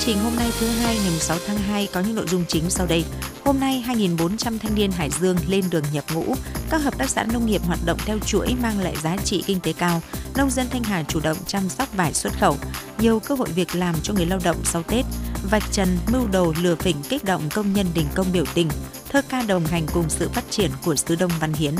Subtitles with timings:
[0.00, 2.86] trình hôm nay thứ hai, ngày 6 tháng 2 có những nội dung chính sau
[2.86, 3.04] đây.
[3.44, 6.34] Hôm nay 2.400 thanh niên Hải Dương lên đường nhập ngũ.
[6.70, 9.60] Các hợp tác xã nông nghiệp hoạt động theo chuỗi mang lại giá trị kinh
[9.60, 10.02] tế cao.
[10.36, 12.56] Nông dân Thanh Hà chủ động chăm sóc vải xuất khẩu.
[12.98, 15.04] Nhiều cơ hội việc làm cho người lao động sau Tết.
[15.50, 18.68] Vạch trần, mưu đồ, lừa phỉnh, kích động công nhân đình công biểu tình.
[19.08, 21.74] Thơ ca đồng hành cùng sự phát triển của xứ Đông Văn Hiến.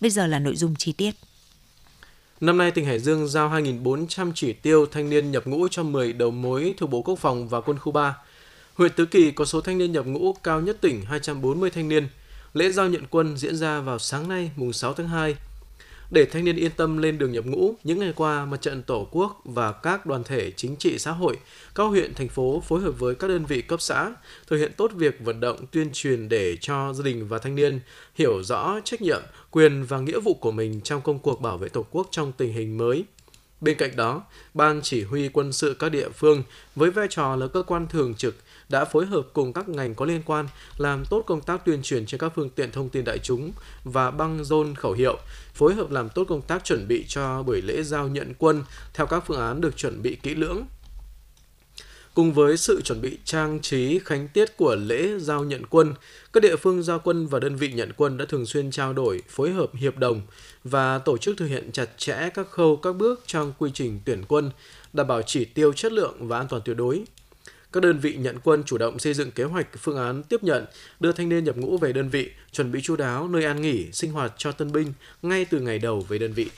[0.00, 1.14] Bây giờ là nội dung chi tiết.
[2.40, 6.12] Năm nay, tỉnh Hải Dương giao 2.400 chỉ tiêu thanh niên nhập ngũ cho 10
[6.12, 8.16] đầu mối thuộc Bộ Quốc phòng và Quân khu 3.
[8.74, 12.08] Huyện Tứ Kỳ có số thanh niên nhập ngũ cao nhất tỉnh 240 thanh niên.
[12.54, 15.36] Lễ giao nhận quân diễn ra vào sáng nay, mùng 6 tháng 2.
[16.10, 19.08] Để thanh niên yên tâm lên đường nhập ngũ, những ngày qua, Mặt trận Tổ
[19.10, 21.36] quốc và các đoàn thể chính trị xã hội,
[21.74, 24.12] các huyện, thành phố phối hợp với các đơn vị cấp xã
[24.46, 27.80] thực hiện tốt việc vận động tuyên truyền để cho gia đình và thanh niên
[28.14, 31.68] hiểu rõ trách nhiệm, quyền và nghĩa vụ của mình trong công cuộc bảo vệ
[31.68, 33.04] Tổ quốc trong tình hình mới.
[33.60, 34.22] Bên cạnh đó,
[34.54, 36.42] Ban Chỉ huy quân sự các địa phương
[36.76, 38.36] với vai trò là cơ quan thường trực
[38.68, 42.06] đã phối hợp cùng các ngành có liên quan làm tốt công tác tuyên truyền
[42.06, 43.52] trên các phương tiện thông tin đại chúng
[43.84, 45.18] và băng rôn khẩu hiệu,
[45.54, 49.06] phối hợp làm tốt công tác chuẩn bị cho buổi lễ giao nhận quân theo
[49.06, 50.66] các phương án được chuẩn bị kỹ lưỡng.
[52.14, 55.94] Cùng với sự chuẩn bị trang trí khánh tiết của lễ giao nhận quân,
[56.32, 59.22] các địa phương giao quân và đơn vị nhận quân đã thường xuyên trao đổi,
[59.28, 60.20] phối hợp hiệp đồng
[60.64, 64.24] và tổ chức thực hiện chặt chẽ các khâu các bước trong quy trình tuyển
[64.28, 64.50] quân,
[64.92, 67.04] đảm bảo chỉ tiêu chất lượng và an toàn tuyệt đối.
[67.72, 70.64] Các đơn vị nhận quân chủ động xây dựng kế hoạch phương án tiếp nhận,
[71.00, 73.92] đưa thanh niên nhập ngũ về đơn vị, chuẩn bị chu đáo nơi an nghỉ,
[73.92, 76.50] sinh hoạt cho tân binh ngay từ ngày đầu về đơn vị.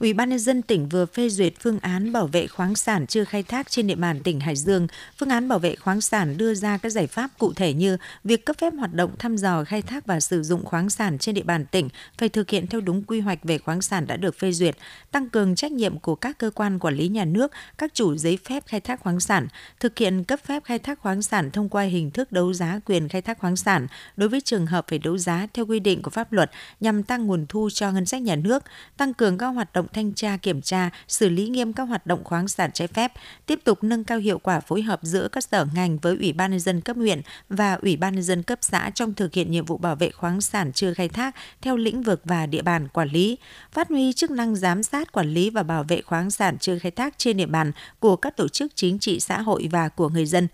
[0.00, 3.24] Ủy ban nhân dân tỉnh vừa phê duyệt phương án bảo vệ khoáng sản chưa
[3.24, 4.86] khai thác trên địa bàn tỉnh Hải Dương.
[5.18, 8.46] Phương án bảo vệ khoáng sản đưa ra các giải pháp cụ thể như việc
[8.46, 11.42] cấp phép hoạt động thăm dò, khai thác và sử dụng khoáng sản trên địa
[11.42, 14.52] bàn tỉnh phải thực hiện theo đúng quy hoạch về khoáng sản đã được phê
[14.52, 14.76] duyệt,
[15.10, 18.38] tăng cường trách nhiệm của các cơ quan quản lý nhà nước, các chủ giấy
[18.48, 19.48] phép khai thác khoáng sản,
[19.80, 23.08] thực hiện cấp phép khai thác khoáng sản thông qua hình thức đấu giá quyền
[23.08, 23.86] khai thác khoáng sản
[24.16, 27.26] đối với trường hợp phải đấu giá theo quy định của pháp luật nhằm tăng
[27.26, 28.62] nguồn thu cho ngân sách nhà nước,
[28.96, 32.24] tăng cường các hoạt động thanh tra kiểm tra, xử lý nghiêm các hoạt động
[32.24, 33.12] khoáng sản trái phép,
[33.46, 36.50] tiếp tục nâng cao hiệu quả phối hợp giữa các sở ngành với Ủy ban
[36.50, 39.64] nhân dân cấp huyện và Ủy ban nhân dân cấp xã trong thực hiện nhiệm
[39.64, 43.08] vụ bảo vệ khoáng sản chưa khai thác theo lĩnh vực và địa bàn quản
[43.08, 43.38] lý,
[43.72, 46.90] phát huy chức năng giám sát quản lý và bảo vệ khoáng sản chưa khai
[46.90, 50.26] thác trên địa bàn của các tổ chức chính trị xã hội và của người
[50.26, 50.48] dân.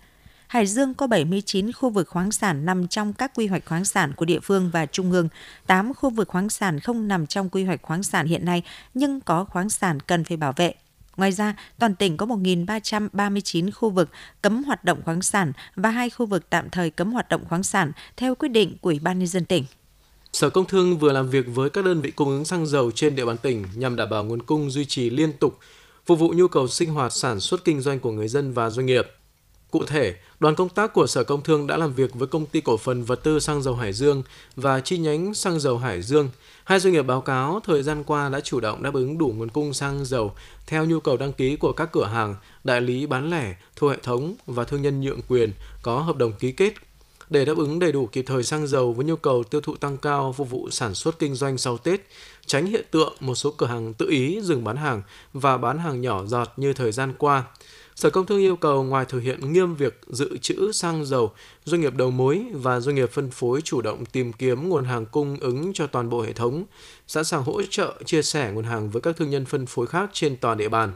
[0.47, 4.13] Hải Dương có 79 khu vực khoáng sản nằm trong các quy hoạch khoáng sản
[4.13, 5.29] của địa phương và trung ương,
[5.65, 8.63] 8 khu vực khoáng sản không nằm trong quy hoạch khoáng sản hiện nay
[8.93, 10.73] nhưng có khoáng sản cần phải bảo vệ.
[11.17, 14.09] Ngoài ra, toàn tỉnh có 1.339 khu vực
[14.41, 17.63] cấm hoạt động khoáng sản và hai khu vực tạm thời cấm hoạt động khoáng
[17.63, 19.65] sản theo quyết định của Ủy ban nhân dân tỉnh.
[20.33, 23.15] Sở Công Thương vừa làm việc với các đơn vị cung ứng xăng dầu trên
[23.15, 25.59] địa bàn tỉnh nhằm đảm bảo nguồn cung duy trì liên tục,
[26.05, 28.85] phục vụ nhu cầu sinh hoạt sản xuất kinh doanh của người dân và doanh
[28.85, 29.07] nghiệp.
[29.71, 32.61] Cụ thể, đoàn công tác của Sở Công Thương đã làm việc với công ty
[32.61, 34.23] cổ phần vật tư xăng dầu Hải Dương
[34.55, 36.29] và chi nhánh xăng dầu Hải Dương.
[36.63, 39.49] Hai doanh nghiệp báo cáo thời gian qua đã chủ động đáp ứng đủ nguồn
[39.49, 40.31] cung xăng dầu
[40.67, 43.97] theo nhu cầu đăng ký của các cửa hàng, đại lý bán lẻ, thu hệ
[44.03, 45.51] thống và thương nhân nhượng quyền
[45.81, 46.73] có hợp đồng ký kết
[47.29, 49.97] để đáp ứng đầy đủ kịp thời xăng dầu với nhu cầu tiêu thụ tăng
[49.97, 52.01] cao phục vụ sản xuất kinh doanh sau Tết,
[52.45, 55.01] tránh hiện tượng một số cửa hàng tự ý dừng bán hàng
[55.33, 57.43] và bán hàng nhỏ giọt như thời gian qua.
[57.97, 61.31] Sở Công Thương yêu cầu ngoài thực hiện nghiêm việc dự trữ xăng dầu,
[61.65, 65.05] doanh nghiệp đầu mối và doanh nghiệp phân phối chủ động tìm kiếm nguồn hàng
[65.05, 66.63] cung ứng cho toàn bộ hệ thống,
[67.07, 70.09] sẵn sàng hỗ trợ chia sẻ nguồn hàng với các thương nhân phân phối khác
[70.13, 70.91] trên toàn địa bàn.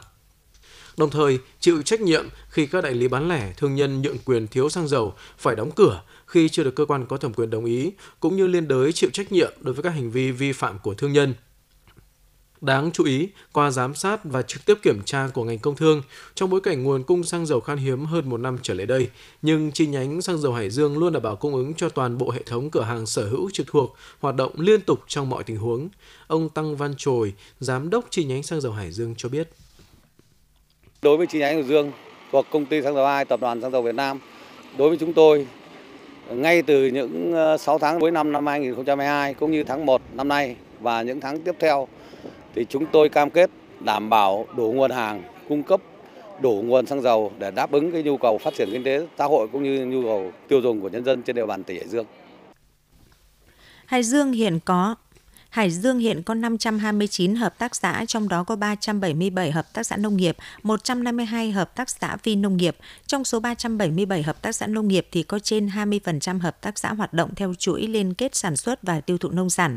[0.96, 4.46] Đồng thời, chịu trách nhiệm khi các đại lý bán lẻ, thương nhân nhượng quyền
[4.46, 7.64] thiếu xăng dầu phải đóng cửa khi chưa được cơ quan có thẩm quyền đồng
[7.64, 10.78] ý, cũng như liên đới chịu trách nhiệm đối với các hành vi vi phạm
[10.78, 11.34] của thương nhân.
[12.62, 16.02] Đáng chú ý, qua giám sát và trực tiếp kiểm tra của ngành công thương,
[16.34, 19.08] trong bối cảnh nguồn cung xăng dầu khan hiếm hơn một năm trở lại đây,
[19.42, 22.30] nhưng chi nhánh xăng dầu Hải Dương luôn đảm bảo cung ứng cho toàn bộ
[22.30, 25.56] hệ thống cửa hàng sở hữu trực thuộc, hoạt động liên tục trong mọi tình
[25.56, 25.88] huống.
[26.26, 29.48] Ông Tăng Văn Trồi, Giám đốc chi nhánh xăng dầu Hải Dương cho biết.
[31.02, 31.92] Đối với chi nhánh Hải Dương
[32.32, 34.18] thuộc công ty xăng dầu 2, tập đoàn xăng dầu Việt Nam,
[34.78, 35.46] đối với chúng tôi
[36.30, 40.28] ngay từ những ờ, 6 tháng cuối năm năm 2022 cũng như tháng 1 năm
[40.28, 41.88] nay và những tháng tiếp theo
[42.54, 43.50] thì chúng tôi cam kết
[43.80, 45.80] đảm bảo đủ nguồn hàng cung cấp
[46.40, 49.24] đủ nguồn xăng dầu để đáp ứng cái nhu cầu phát triển kinh tế xã
[49.24, 51.88] hội cũng như nhu cầu tiêu dùng của nhân dân trên địa bàn tỉnh Hải
[51.88, 52.06] Dương.
[53.86, 54.94] Hải Dương hiện có
[55.52, 59.96] Hải Dương hiện có 529 hợp tác xã, trong đó có 377 hợp tác xã
[59.96, 62.76] nông nghiệp, 152 hợp tác xã phi nông nghiệp.
[63.06, 66.92] Trong số 377 hợp tác xã nông nghiệp thì có trên 20% hợp tác xã
[66.92, 69.76] hoạt động theo chuỗi liên kết sản xuất và tiêu thụ nông sản.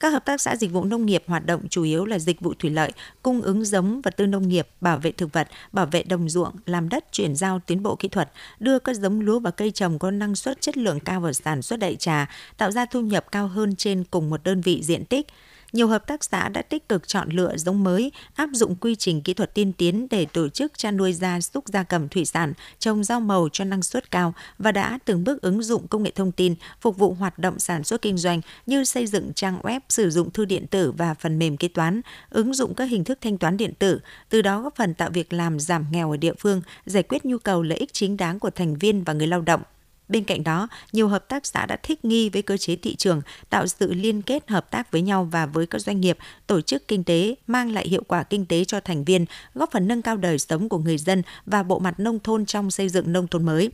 [0.00, 2.54] Các hợp tác xã dịch vụ nông nghiệp hoạt động chủ yếu là dịch vụ
[2.58, 2.92] thủy lợi,
[3.22, 6.54] cung ứng giống vật tư nông nghiệp, bảo vệ thực vật, bảo vệ đồng ruộng,
[6.66, 9.98] làm đất, chuyển giao tiến bộ kỹ thuật, đưa các giống lúa và cây trồng
[9.98, 13.32] có năng suất chất lượng cao vào sản xuất đại trà, tạo ra thu nhập
[13.32, 15.26] cao hơn trên cùng một đơn vị diện tích
[15.72, 19.22] nhiều hợp tác xã đã tích cực chọn lựa giống mới, áp dụng quy trình
[19.22, 22.52] kỹ thuật tiên tiến để tổ chức chăn nuôi gia súc gia cầm thủy sản,
[22.78, 26.10] trồng rau màu cho năng suất cao và đã từng bước ứng dụng công nghệ
[26.10, 29.80] thông tin phục vụ hoạt động sản xuất kinh doanh như xây dựng trang web,
[29.88, 32.00] sử dụng thư điện tử và phần mềm kế toán,
[32.30, 35.32] ứng dụng các hình thức thanh toán điện tử, từ đó góp phần tạo việc
[35.32, 38.50] làm giảm nghèo ở địa phương, giải quyết nhu cầu lợi ích chính đáng của
[38.50, 39.62] thành viên và người lao động.
[40.10, 43.22] Bên cạnh đó, nhiều hợp tác xã đã thích nghi với cơ chế thị trường,
[43.50, 46.88] tạo sự liên kết hợp tác với nhau và với các doanh nghiệp, tổ chức
[46.88, 49.24] kinh tế, mang lại hiệu quả kinh tế cho thành viên,
[49.54, 52.70] góp phần nâng cao đời sống của người dân và bộ mặt nông thôn trong
[52.70, 53.70] xây dựng nông thôn mới.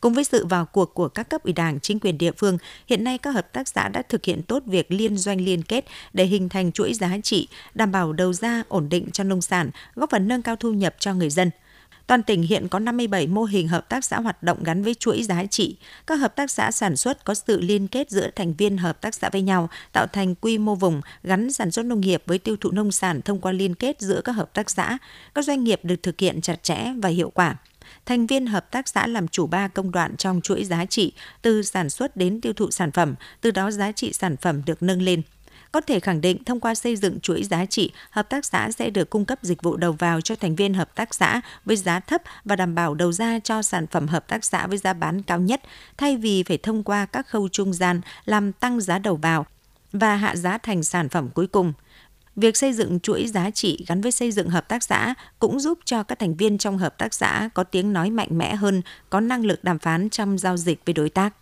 [0.00, 3.04] Cùng với sự vào cuộc của các cấp ủy đảng, chính quyền địa phương, hiện
[3.04, 6.24] nay các hợp tác xã đã thực hiện tốt việc liên doanh liên kết để
[6.24, 10.10] hình thành chuỗi giá trị, đảm bảo đầu ra ổn định cho nông sản, góp
[10.10, 11.50] phần nâng cao thu nhập cho người dân–
[12.12, 15.22] Toàn tỉnh hiện có 57 mô hình hợp tác xã hoạt động gắn với chuỗi
[15.22, 15.76] giá trị.
[16.06, 19.14] Các hợp tác xã sản xuất có sự liên kết giữa thành viên hợp tác
[19.14, 22.56] xã với nhau, tạo thành quy mô vùng gắn sản xuất nông nghiệp với tiêu
[22.60, 24.98] thụ nông sản thông qua liên kết giữa các hợp tác xã.
[25.34, 27.56] Các doanh nghiệp được thực hiện chặt chẽ và hiệu quả
[28.06, 31.12] thành viên hợp tác xã làm chủ ba công đoạn trong chuỗi giá trị
[31.42, 34.82] từ sản xuất đến tiêu thụ sản phẩm, từ đó giá trị sản phẩm được
[34.82, 35.22] nâng lên.
[35.72, 38.90] Có thể khẳng định thông qua xây dựng chuỗi giá trị, hợp tác xã sẽ
[38.90, 42.00] được cung cấp dịch vụ đầu vào cho thành viên hợp tác xã với giá
[42.00, 45.22] thấp và đảm bảo đầu ra cho sản phẩm hợp tác xã với giá bán
[45.22, 45.60] cao nhất,
[45.96, 49.46] thay vì phải thông qua các khâu trung gian làm tăng giá đầu vào
[49.92, 51.72] và hạ giá thành sản phẩm cuối cùng.
[52.36, 55.78] Việc xây dựng chuỗi giá trị gắn với xây dựng hợp tác xã cũng giúp
[55.84, 59.20] cho các thành viên trong hợp tác xã có tiếng nói mạnh mẽ hơn, có
[59.20, 61.34] năng lực đàm phán trong giao dịch với đối tác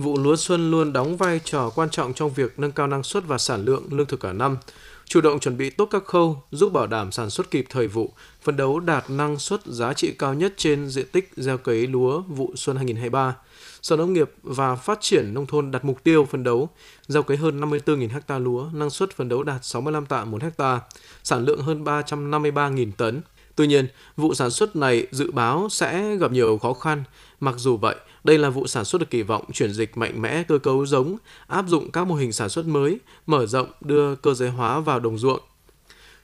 [0.00, 3.24] vụ lúa xuân luôn đóng vai trò quan trọng trong việc nâng cao năng suất
[3.26, 4.56] và sản lượng lương thực cả năm,
[5.04, 8.12] chủ động chuẩn bị tốt các khâu giúp bảo đảm sản xuất kịp thời vụ,
[8.42, 12.20] phấn đấu đạt năng suất giá trị cao nhất trên diện tích gieo cấy lúa
[12.20, 13.36] vụ xuân 2023.
[13.82, 16.68] Sở Nông nghiệp và Phát triển Nông thôn đặt mục tiêu phấn đấu
[17.08, 20.80] gieo cấy hơn 54.000 ha lúa, năng suất phấn đấu đạt 65 tạ 1 ha,
[21.22, 23.20] sản lượng hơn 353.000 tấn.
[23.60, 23.86] Tuy nhiên,
[24.16, 27.04] vụ sản xuất này dự báo sẽ gặp nhiều khó khăn.
[27.40, 30.42] Mặc dù vậy, đây là vụ sản xuất được kỳ vọng chuyển dịch mạnh mẽ
[30.42, 31.16] cơ cấu giống,
[31.46, 35.00] áp dụng các mô hình sản xuất mới, mở rộng đưa cơ giới hóa vào
[35.00, 35.40] đồng ruộng.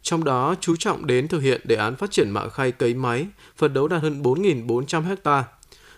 [0.02, 3.26] Trong đó, chú trọng đến thực hiện đề án phát triển mạ khay cấy máy,
[3.56, 5.44] phấn đấu đạt hơn 4.400 ha.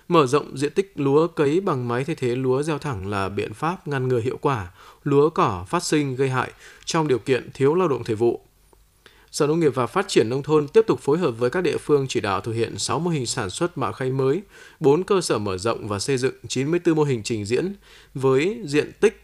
[0.08, 3.54] Mở rộng diện tích lúa cấy bằng máy thay thế lúa gieo thẳng là biện
[3.54, 4.70] pháp ngăn ngừa hiệu quả
[5.04, 6.50] lúa cỏ phát sinh gây hại
[6.84, 8.47] trong điều kiện thiếu lao động thời vụ.
[9.32, 11.76] Sở Nông nghiệp và Phát triển Nông thôn tiếp tục phối hợp với các địa
[11.76, 14.42] phương chỉ đạo thực hiện 6 mô hình sản xuất mạ khay mới,
[14.80, 17.74] 4 cơ sở mở rộng và xây dựng 94 mô hình trình diễn
[18.14, 19.22] với diện tích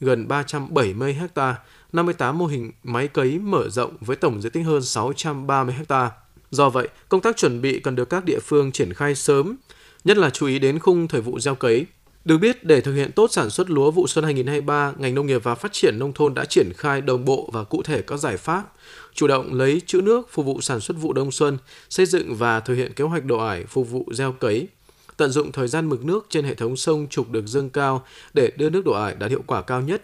[0.00, 1.56] gần 370 ha,
[1.92, 6.10] 58 mô hình máy cấy mở rộng với tổng diện tích hơn 630 ha.
[6.50, 9.56] Do vậy, công tác chuẩn bị cần được các địa phương triển khai sớm,
[10.04, 11.86] nhất là chú ý đến khung thời vụ gieo cấy,
[12.24, 15.44] được biết, để thực hiện tốt sản xuất lúa vụ xuân 2023, ngành nông nghiệp
[15.44, 18.36] và phát triển nông thôn đã triển khai đồng bộ và cụ thể các giải
[18.36, 18.72] pháp,
[19.14, 21.58] chủ động lấy trữ nước phục vụ sản xuất vụ đông xuân,
[21.88, 24.68] xây dựng và thực hiện kế hoạch độ ải phục vụ gieo cấy,
[25.16, 28.04] tận dụng thời gian mực nước trên hệ thống sông trục được dâng cao
[28.34, 30.02] để đưa nước độ ải đạt hiệu quả cao nhất.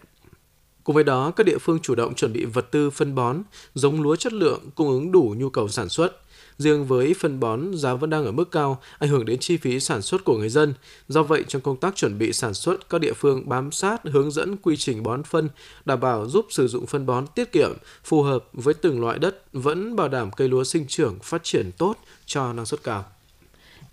[0.84, 3.42] Cùng với đó, các địa phương chủ động chuẩn bị vật tư phân bón,
[3.74, 6.22] giống lúa chất lượng cung ứng đủ nhu cầu sản xuất–
[6.58, 9.80] Riêng với phân bón, giá vẫn đang ở mức cao, ảnh hưởng đến chi phí
[9.80, 10.74] sản xuất của người dân.
[11.08, 14.30] Do vậy, trong công tác chuẩn bị sản xuất, các địa phương bám sát hướng
[14.30, 15.48] dẫn quy trình bón phân,
[15.84, 17.70] đảm bảo giúp sử dụng phân bón tiết kiệm,
[18.04, 21.70] phù hợp với từng loại đất, vẫn bảo đảm cây lúa sinh trưởng phát triển
[21.78, 21.94] tốt
[22.26, 23.04] cho năng suất cao.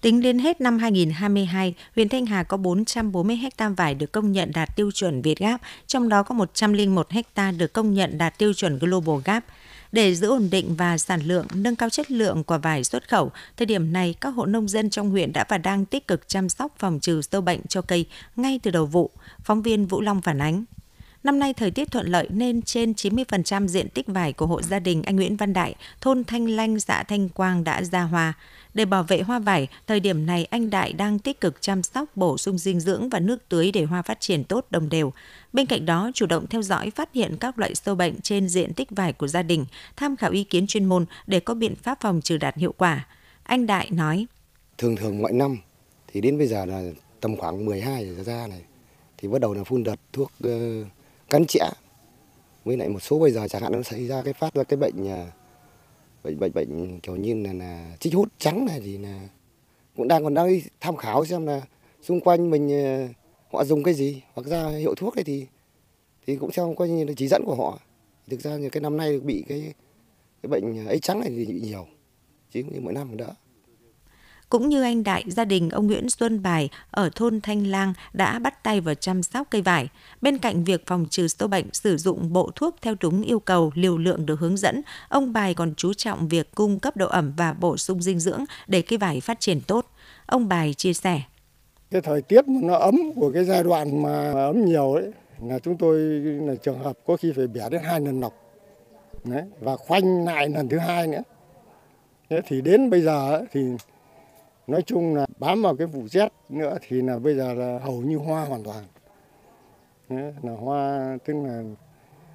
[0.01, 4.51] Tính đến hết năm 2022, huyện Thanh Hà có 440 ha vải được công nhận
[4.53, 5.57] đạt tiêu chuẩn Việt Gáp
[5.87, 9.45] trong đó có 101 ha được công nhận đạt tiêu chuẩn Global Gap.
[9.95, 13.31] Để giữ ổn định và sản lượng, nâng cao chất lượng quả vải xuất khẩu,
[13.57, 16.49] thời điểm này các hộ nông dân trong huyện đã và đang tích cực chăm
[16.49, 19.11] sóc phòng trừ sâu bệnh cho cây ngay từ đầu vụ.
[19.43, 20.63] Phóng viên Vũ Long phản ánh.
[21.25, 24.79] Năm nay thời tiết thuận lợi nên trên 90% diện tích vải của hộ gia
[24.79, 28.33] đình anh Nguyễn Văn Đại, thôn Thanh Lanh, xã Thanh Quang đã ra hoa.
[28.73, 32.09] Để bảo vệ hoa vải, thời điểm này anh Đại đang tích cực chăm sóc
[32.15, 35.13] bổ sung dinh dưỡng và nước tưới để hoa phát triển tốt đồng đều.
[35.53, 38.73] Bên cạnh đó, chủ động theo dõi phát hiện các loại sâu bệnh trên diện
[38.73, 39.65] tích vải của gia đình,
[39.95, 43.07] tham khảo ý kiến chuyên môn để có biện pháp phòng trừ đạt hiệu quả.
[43.43, 44.25] Anh Đại nói:
[44.77, 45.57] Thường thường mọi năm
[46.07, 46.83] thì đến bây giờ là
[47.21, 48.61] tầm khoảng 12 giờ ra này
[49.17, 50.51] thì bắt đầu là phun đợt thuốc uh,
[51.29, 51.69] cắn chẽ
[52.65, 54.77] với lại một số bây giờ chẳng hạn nó xảy ra cái phát ra cái
[54.77, 55.31] bệnh à,
[56.23, 59.19] bệnh bệnh bệnh kiểu như là, là chích hút trắng này thì là
[59.97, 61.61] cũng đang còn đang đi tham khảo xem là
[62.01, 63.09] xung quanh mình à,
[63.51, 65.45] họ dùng cái gì hoặc ra hiệu thuốc này thì
[66.27, 67.79] thì cũng theo coi như là chỉ dẫn của họ.
[68.29, 69.73] Thực ra như cái năm nay bị cái
[70.43, 71.87] cái bệnh ấy trắng này thì bị nhiều
[72.51, 73.33] chứ như mỗi năm đỡ
[74.49, 78.39] cũng như anh Đại, gia đình ông Nguyễn Xuân Bài ở thôn Thanh Lang đã
[78.39, 79.89] bắt tay vào chăm sóc cây vải.
[80.21, 83.71] Bên cạnh việc phòng trừ sâu bệnh, sử dụng bộ thuốc theo đúng yêu cầu,
[83.75, 87.33] liều lượng được hướng dẫn, ông Bài còn chú trọng việc cung cấp độ ẩm
[87.37, 89.85] và bổ sung dinh dưỡng để cây vải phát triển tốt.
[90.25, 91.21] Ông Bài chia sẻ.
[91.91, 95.11] Cái thời tiết nó ấm của cái giai đoạn mà ấm nhiều ấy,
[95.41, 98.33] là chúng tôi là trường hợp có khi phải bẻ đến hai lần nọc
[99.23, 101.23] Đấy, và khoanh lại lần thứ hai nữa.
[102.29, 103.61] Thế thì đến bây giờ thì
[104.67, 108.01] nói chung là bám vào cái vụ rét nữa thì là bây giờ là hầu
[108.01, 108.83] như hoa hoàn toàn.
[110.09, 111.63] Đấy, là hoa tức là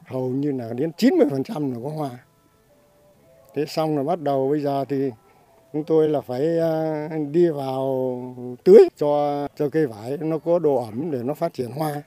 [0.07, 2.11] hầu như là đến 90% là có hoa.
[3.55, 5.11] Thế xong là bắt đầu bây giờ thì
[5.73, 8.21] chúng tôi là phải à, đi vào
[8.65, 12.03] tưới cho cho cây vải nó có độ ẩm để nó phát triển hoa.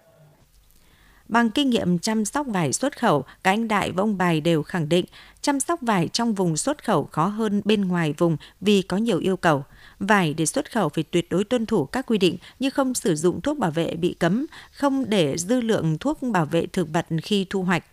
[1.27, 4.63] Bằng kinh nghiệm chăm sóc vải xuất khẩu, các anh Đại và ông Bài đều
[4.63, 5.05] khẳng định
[5.41, 9.19] chăm sóc vải trong vùng xuất khẩu khó hơn bên ngoài vùng vì có nhiều
[9.19, 9.63] yêu cầu.
[10.03, 13.15] Vải để xuất khẩu phải tuyệt đối tuân thủ các quy định như không sử
[13.15, 17.05] dụng thuốc bảo vệ bị cấm, không để dư lượng thuốc bảo vệ thực vật
[17.23, 17.83] khi thu hoạch.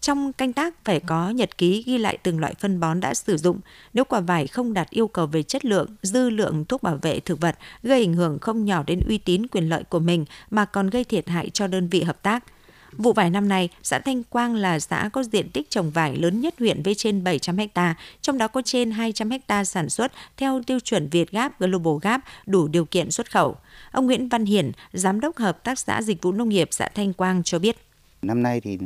[0.00, 3.36] Trong canh tác phải có nhật ký ghi lại từng loại phân bón đã sử
[3.36, 3.60] dụng.
[3.92, 7.20] Nếu quả vải không đạt yêu cầu về chất lượng, dư lượng thuốc bảo vệ
[7.20, 10.64] thực vật gây ảnh hưởng không nhỏ đến uy tín quyền lợi của mình mà
[10.64, 12.44] còn gây thiệt hại cho đơn vị hợp tác.
[12.92, 16.40] Vụ vải năm nay, xã Thanh Quang là xã có diện tích trồng vải lớn
[16.40, 20.62] nhất huyện với trên 700 ha, trong đó có trên 200 ha sản xuất theo
[20.66, 23.56] tiêu chuẩn Việt Gap Global Gap đủ điều kiện xuất khẩu.
[23.92, 27.12] Ông Nguyễn Văn Hiển, Giám đốc Hợp tác xã Dịch vụ Nông nghiệp xã Thanh
[27.12, 27.76] Quang cho biết.
[28.22, 28.78] Năm nay thì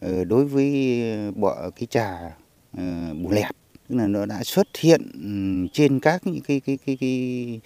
[0.00, 1.02] ờ, đối với
[1.36, 2.18] bọ cái trà
[2.76, 3.50] ờ, bù lẹt
[3.88, 5.02] tức là nó đã xuất hiện
[5.72, 7.60] trên các những cái cái cái, cái,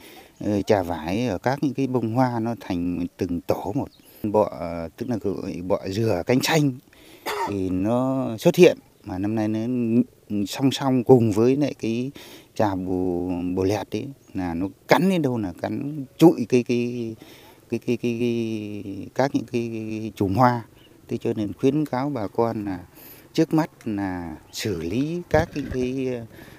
[0.44, 3.88] cái trà vải ở các những cái bông hoa nó thành từng tổ một
[4.22, 6.72] bọ ờ, tức là gọi bọ dừa cánh xanh
[7.48, 8.78] thì nó xuất hiện.
[9.04, 9.60] Mà năm nay nó
[10.46, 12.10] song song cùng với lại cái
[12.54, 17.14] trà bù bồ lẹt ấy là nó cắn đến đâu là cắn trụi cái cái
[17.70, 20.64] cái cái cái, cái các những cái, cái chùm hoa.
[21.08, 22.80] Thế cho nên khuyến cáo bà con là
[23.32, 26.08] trước mắt là xử lý các cái, cái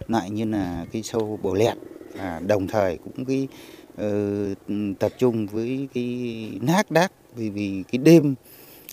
[0.08, 1.78] loại như là cái sâu bồ lẹt.
[2.18, 3.48] À, đồng thời cũng cái
[3.94, 4.58] uh,
[5.00, 8.36] tập trung với cái nác đác vì vì cái đêm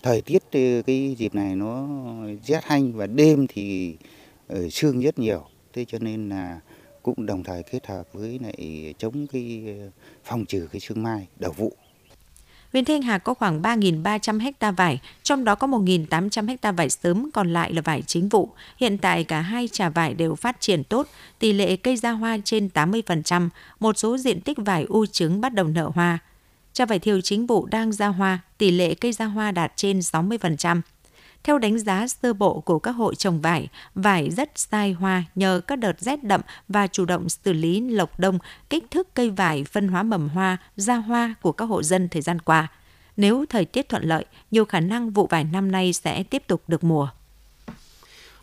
[0.03, 1.87] thời tiết ờ, cái dịp này nó
[2.45, 3.95] rét hanh và đêm thì
[4.71, 6.59] sương rất nhiều thế cho nên là
[7.03, 9.89] cũng đồng thời kết hợp với lại chống cái ờ,
[10.23, 11.73] phòng trừ cái sương mai đầu vụ
[12.73, 17.31] huyện Thanh Hà có khoảng 3.300 ha vải, trong đó có 1.800 ha vải sớm,
[17.31, 18.49] còn lại là vải chính vụ.
[18.77, 21.07] Hiện tại cả hai trà vải đều phát triển tốt,
[21.39, 25.53] tỷ lệ cây ra hoa trên 80%, một số diện tích vải u trứng bắt
[25.53, 26.19] đầu nở hoa.
[26.77, 29.99] Cho vải thiều chính vụ đang ra hoa, tỷ lệ cây ra hoa đạt trên
[29.99, 30.81] 60%.
[31.43, 35.61] Theo đánh giá sơ bộ của các hội trồng vải, vải rất sai hoa nhờ
[35.67, 39.63] các đợt rét đậm và chủ động xử lý lộc đông, kích thước cây vải
[39.63, 42.67] phân hóa mầm hoa, ra hoa của các hộ dân thời gian qua.
[43.17, 46.61] Nếu thời tiết thuận lợi, nhiều khả năng vụ vải năm nay sẽ tiếp tục
[46.67, 47.09] được mùa.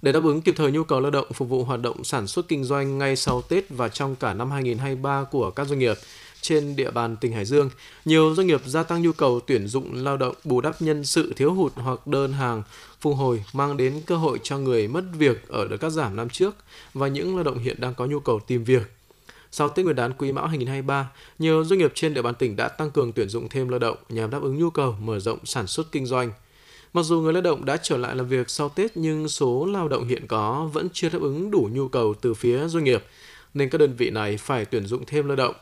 [0.02, 2.48] Để đáp ứng kịp thời nhu cầu lao động phục vụ hoạt động sản xuất
[2.48, 5.96] kinh doanh ngay sau Tết và trong cả năm 2023 của các doanh nghiệp,
[6.44, 7.70] trên địa bàn tỉnh Hải Dương,
[8.04, 11.32] nhiều doanh nghiệp gia tăng nhu cầu tuyển dụng lao động bù đắp nhân sự
[11.36, 12.62] thiếu hụt hoặc đơn hàng
[13.00, 16.28] phục hồi mang đến cơ hội cho người mất việc ở đợt cắt giảm năm
[16.28, 16.56] trước
[16.94, 18.82] và những lao động hiện đang có nhu cầu tìm việc.
[19.50, 22.68] Sau Tết Nguyên đán Quý Mão 2023, nhiều doanh nghiệp trên địa bàn tỉnh đã
[22.68, 25.66] tăng cường tuyển dụng thêm lao động nhằm đáp ứng nhu cầu mở rộng sản
[25.66, 26.32] xuất kinh doanh.
[26.92, 29.88] Mặc dù người lao động đã trở lại làm việc sau Tết nhưng số lao
[29.88, 33.04] động hiện có vẫn chưa đáp ứng đủ nhu cầu từ phía doanh nghiệp,
[33.54, 35.54] nên các đơn vị này phải tuyển dụng thêm lao động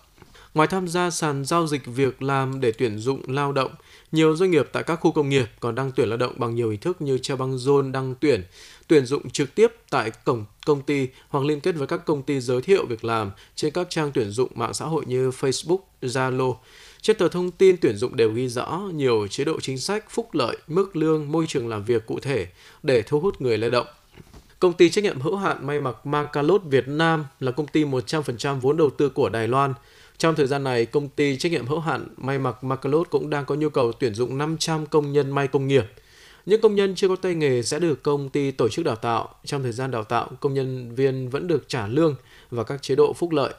[0.55, 3.71] Ngoài tham gia sàn giao dịch việc làm để tuyển dụng lao động,
[4.13, 6.71] nhiều doanh nghiệp tại các khu công nghiệp còn đang tuyển lao động bằng nhiều
[6.71, 8.45] hình thức như treo băng rôn đăng tuyển,
[8.87, 12.41] tuyển dụng trực tiếp tại cổng công ty hoặc liên kết với các công ty
[12.41, 16.57] giới thiệu việc làm trên các trang tuyển dụng mạng xã hội như Facebook, Zalo.
[17.01, 20.29] Trên tờ thông tin tuyển dụng đều ghi rõ nhiều chế độ chính sách, phúc
[20.33, 22.47] lợi, mức lương, môi trường làm việc cụ thể
[22.83, 23.87] để thu hút người lao động.
[24.59, 28.61] Công ty trách nhiệm hữu hạn may mặc Macalot Việt Nam là công ty 100%
[28.61, 29.75] vốn đầu tư của Đài Loan–
[30.19, 33.45] trong thời gian này, công ty trách nhiệm hữu hạn may mặc Macalot cũng đang
[33.45, 35.85] có nhu cầu tuyển dụng 500 công nhân may công nghiệp.
[36.47, 39.35] Những công nhân chưa có tay nghề sẽ được công ty tổ chức đào tạo.
[39.45, 42.14] Trong thời gian đào tạo, công nhân viên vẫn được trả lương
[42.50, 43.54] và các chế độ phúc lợi.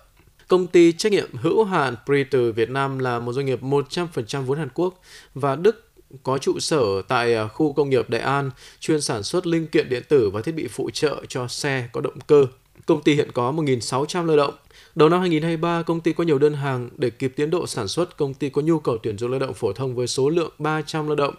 [0.48, 4.58] Công ty trách nhiệm hữu hạn Preter Việt Nam là một doanh nghiệp 100% vốn
[4.58, 5.02] Hàn Quốc
[5.36, 5.90] và Đức
[6.24, 9.90] có trụ sở tại à, khu công nghiệp Đại An, chuyên sản xuất linh kiện
[9.90, 12.46] điện tử và thiết bị phụ trợ cho xe có động cơ.
[12.86, 14.54] Công ty hiện có 1.600 lao động.
[14.96, 18.18] Đầu năm 2023, công ty có nhiều đơn hàng để kịp tiến độ sản xuất,
[18.18, 21.08] công ty có nhu cầu tuyển dụng lao động phổ thông với số lượng 300
[21.08, 21.34] lao động.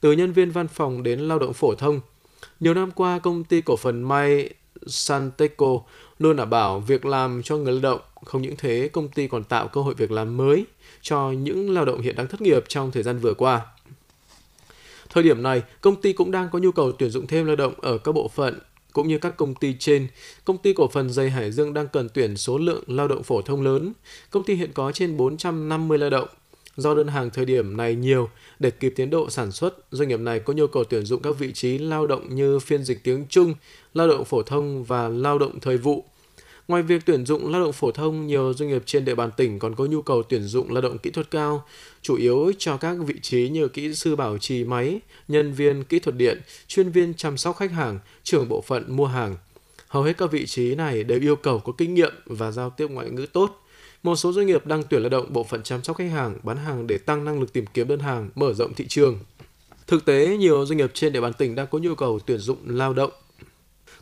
[0.00, 2.00] từ nhân viên văn phòng đến lao động phổ thông.
[2.60, 4.50] Nhiều năm qua, công ty cổ phần May
[4.86, 5.80] Santeco
[6.18, 8.00] luôn đảm bảo việc làm cho người lao động.
[8.24, 10.64] Không những thế, công ty còn tạo cơ hội việc làm mới
[11.02, 13.60] cho những lao động hiện đang thất nghiệp trong thời gian vừa qua.
[15.08, 17.74] Thời điểm này, công ty cũng đang có nhu cầu tuyển dụng thêm lao động
[17.80, 18.58] ở các bộ phận
[18.92, 20.06] cũng như các công ty trên,
[20.44, 23.42] công ty cổ phần dây Hải Dương đang cần tuyển số lượng lao động phổ
[23.42, 23.92] thông lớn.
[24.30, 26.28] Công ty hiện có trên 450 lao động.
[26.76, 28.28] Do đơn hàng thời điểm này nhiều,
[28.58, 31.38] để kịp tiến độ sản xuất, doanh nghiệp này có nhu cầu tuyển dụng các
[31.38, 33.54] vị trí lao động như phiên dịch tiếng Trung,
[33.94, 36.04] lao động phổ thông và lao động thời vụ.
[36.68, 39.58] Ngoài việc tuyển dụng lao động phổ thông, nhiều doanh nghiệp trên địa bàn tỉnh
[39.58, 41.64] còn có nhu cầu tuyển dụng lao động kỹ thuật cao,
[42.02, 45.98] chủ yếu cho các vị trí như kỹ sư bảo trì máy, nhân viên kỹ
[45.98, 49.36] thuật điện, chuyên viên chăm sóc khách hàng, trưởng bộ phận mua hàng.
[49.88, 52.86] Hầu hết các vị trí này đều yêu cầu có kinh nghiệm và giao tiếp
[52.90, 53.64] ngoại ngữ tốt.
[54.02, 56.56] Một số doanh nghiệp đang tuyển lao động bộ phận chăm sóc khách hàng, bán
[56.56, 59.18] hàng để tăng năng lực tìm kiếm đơn hàng, mở rộng thị trường.
[59.86, 62.58] Thực tế, nhiều doanh nghiệp trên địa bàn tỉnh đang có nhu cầu tuyển dụng
[62.66, 63.10] lao động.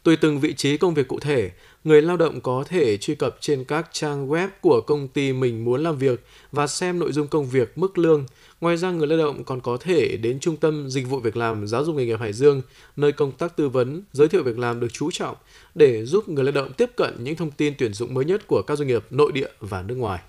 [0.03, 1.51] Tùy từng vị trí công việc cụ thể,
[1.87, 5.65] người lao động có thể truy cập trên các trang web của công ty mình
[5.65, 8.27] muốn làm việc và xem nội dung công việc, mức lương.
[8.61, 11.67] Ngoài ra, người lao động còn có thể đến Trung tâm Dịch vụ Việc làm
[11.67, 12.63] Giáo dục nghề nghiệp Hải Dương,
[12.97, 15.37] nơi công tác tư vấn, giới thiệu việc làm được chú trọng
[15.75, 18.63] để giúp người lao động tiếp cận những thông tin tuyển dụng mới nhất của
[18.67, 20.21] các doanh nghiệp nội địa và nước ngoài.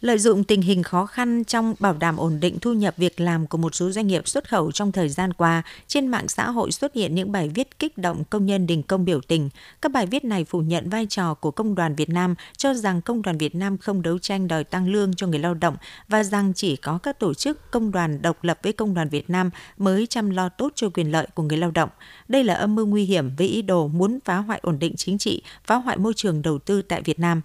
[0.00, 3.46] Lợi dụng tình hình khó khăn trong bảo đảm ổn định thu nhập việc làm
[3.46, 6.72] của một số doanh nghiệp xuất khẩu trong thời gian qua, trên mạng xã hội
[6.72, 9.50] xuất hiện những bài viết kích động công nhân đình công biểu tình.
[9.82, 13.02] Các bài viết này phủ nhận vai trò của Công đoàn Việt Nam, cho rằng
[13.02, 15.76] Công đoàn Việt Nam không đấu tranh đòi tăng lương cho người lao động
[16.08, 19.30] và rằng chỉ có các tổ chức công đoàn độc lập với Công đoàn Việt
[19.30, 21.90] Nam mới chăm lo tốt cho quyền lợi của người lao động.
[22.28, 25.18] Đây là âm mưu nguy hiểm với ý đồ muốn phá hoại ổn định chính
[25.18, 27.42] trị, phá hoại môi trường đầu tư tại Việt Nam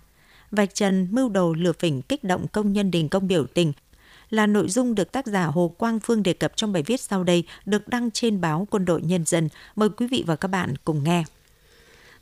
[0.53, 3.73] vạch trần mưu đồ lừa phỉnh kích động công nhân đình công biểu tình
[4.29, 7.23] là nội dung được tác giả Hồ Quang Phương đề cập trong bài viết sau
[7.23, 9.49] đây được đăng trên báo Quân đội Nhân dân.
[9.75, 11.23] Mời quý vị và các bạn cùng nghe.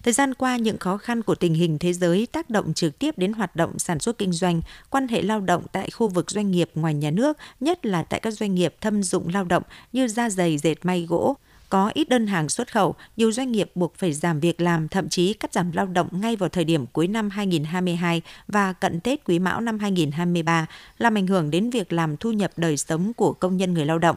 [0.04, 3.18] Thời gian qua, những khó khăn của tình hình thế giới tác động trực tiếp
[3.18, 6.52] đến hoạt động sản xuất kinh doanh, quan hệ lao động tại khu vực doanh
[6.52, 10.08] nghiệp ngoài nhà nước, nhất là tại các doanh nghiệp thâm dụng lao động như
[10.08, 11.36] da giày, dệt may, gỗ,
[11.72, 15.10] có ít đơn hàng xuất khẩu, nhiều doanh nghiệp buộc phải giảm việc làm, thậm
[15.10, 19.24] chí cắt giảm lao động ngay vào thời điểm cuối năm 2022 và cận Tết
[19.26, 20.66] Quý Mão năm 2023,
[20.98, 24.00] làm ảnh hưởng đến việc làm thu nhập đời sống của công nhân người lao
[24.00, 24.16] động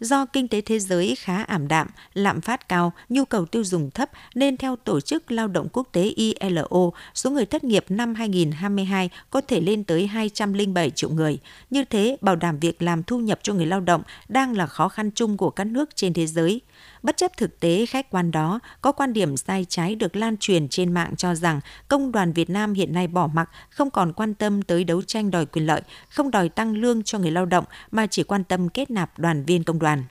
[0.00, 3.90] do kinh tế thế giới khá ảm đạm, lạm phát cao, nhu cầu tiêu dùng
[3.90, 8.14] thấp nên theo Tổ chức Lao động Quốc tế ILO, số người thất nghiệp năm
[8.14, 11.38] 2022 có thể lên tới 207 triệu người.
[11.70, 14.88] Như thế, bảo đảm việc làm thu nhập cho người lao động đang là khó
[14.88, 16.60] khăn chung của các nước trên thế giới.
[17.02, 20.68] Bất chấp thực tế khách quan đó, có quan điểm sai trái được lan truyền
[20.68, 24.34] trên mạng cho rằng công đoàn Việt Nam hiện nay bỏ mặc, không còn quan
[24.34, 27.64] tâm tới đấu tranh đòi quyền lợi, không đòi tăng lương cho người lao động
[27.90, 30.04] mà chỉ quan tâm kết nạp đoàn viên công đoàn.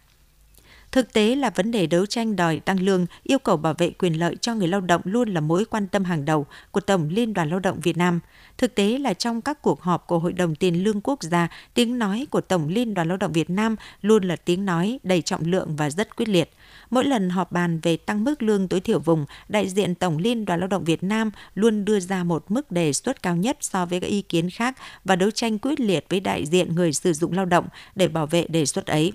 [0.96, 4.20] Thực tế là vấn đề đấu tranh đòi tăng lương, yêu cầu bảo vệ quyền
[4.20, 7.34] lợi cho người lao động luôn là mối quan tâm hàng đầu của Tổng Liên
[7.34, 8.20] đoàn Lao động Việt Nam.
[8.58, 12.00] Thực tế là trong các cuộc họp của Hội đồng Tiền lương Quốc gia, tiếng
[12.00, 15.52] nói của Tổng Liên đoàn Lao động Việt Nam luôn là tiếng nói đầy trọng
[15.52, 16.50] lượng và rất quyết liệt.
[16.90, 20.46] Mỗi lần họp bàn về tăng mức lương tối thiểu vùng, đại diện Tổng Liên
[20.46, 23.86] đoàn Lao động Việt Nam luôn đưa ra một mức đề xuất cao nhất so
[23.86, 27.14] với các ý kiến khác và đấu tranh quyết liệt với đại diện người sử
[27.14, 29.14] dụng lao động để bảo vệ đề xuất ấy.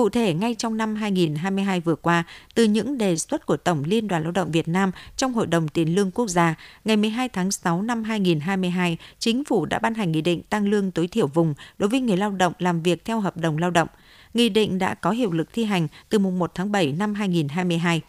[0.00, 4.08] Cụ thể, ngay trong năm 2022 vừa qua, từ những đề xuất của Tổng Liên
[4.08, 7.50] đoàn Lao động Việt Nam trong Hội đồng Tiền lương Quốc gia, ngày 12 tháng
[7.50, 11.54] 6 năm 2022, Chính phủ đã ban hành nghị định tăng lương tối thiểu vùng
[11.78, 13.88] đối với người lao động làm việc theo hợp đồng lao động.
[14.34, 18.00] Nghị định đã có hiệu lực thi hành từ mùng 1 tháng 7 năm 2022.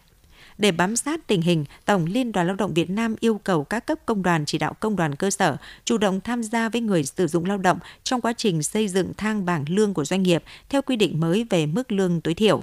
[0.62, 3.86] Để bám sát tình hình, Tổng Liên đoàn Lao động Việt Nam yêu cầu các
[3.86, 7.04] cấp công đoàn chỉ đạo công đoàn cơ sở chủ động tham gia với người
[7.04, 10.42] sử dụng lao động trong quá trình xây dựng thang bảng lương của doanh nghiệp
[10.68, 12.62] theo quy định mới về mức lương tối thiểu.